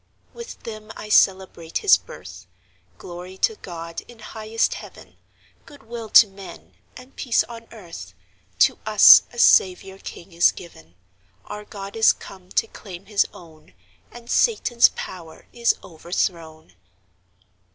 With 0.33 0.63
them 0.63 0.91
I 0.95 1.09
celebrate 1.09 1.77
His 1.77 1.95
birth 1.95 2.47
Glory 2.97 3.37
to 3.45 3.55
God, 3.57 4.01
in 4.07 4.17
highest 4.17 4.73
Heaven, 4.73 5.15
Good 5.67 5.83
will 5.83 6.09
to 6.09 6.25
men, 6.27 6.73
and 6.97 7.15
peace 7.15 7.43
on 7.43 7.67
earth, 7.71 8.15
To 8.65 8.79
us 8.83 9.21
a 9.31 9.37
Saviour 9.37 9.99
king 9.99 10.31
is 10.33 10.51
given; 10.51 10.95
Our 11.45 11.65
God 11.65 11.95
is 11.95 12.13
come 12.13 12.49
to 12.53 12.65
claim 12.65 13.05
His 13.05 13.27
own, 13.31 13.75
And 14.09 14.27
Satan's 14.27 14.89
power 14.95 15.45
is 15.53 15.75
overthrown! 15.83 16.73